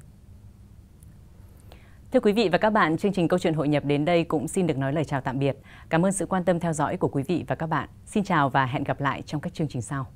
Thưa 2.13 2.21
quý 2.21 2.33
vị 2.33 2.49
và 2.53 2.59
các 2.59 2.71
bạn, 2.71 2.97
chương 2.97 3.13
trình 3.13 3.29
Câu 3.29 3.39
chuyện 3.39 3.55
hội 3.55 3.69
nhập 3.69 3.85
đến 3.85 4.05
đây 4.05 4.25
cũng 4.25 4.49
xin 4.49 4.67
được 4.67 4.79
nói 4.79 4.93
lời 4.93 5.05
chào 5.05 5.21
tạm 5.21 5.39
biệt. 5.39 5.57
Cảm 5.89 6.07
ơn 6.07 6.13
sự 6.13 6.27
quan 6.27 6.45
tâm 6.45 6.61
theo 6.61 6.73
dõi 6.73 6.97
của 6.97 7.09
quý 7.09 7.23
vị 7.23 7.45
và 7.49 7.55
các 7.55 7.67
bạn. 7.67 7.89
Xin 8.07 8.25
chào 8.25 8.49
và 8.49 8.67
hẹn 8.67 8.85
gặp 8.85 9.01
lại 9.01 9.23
trong 9.27 9.41
các 9.41 9.55
chương 9.55 9.69
trình 9.69 9.83
sau. 9.83 10.07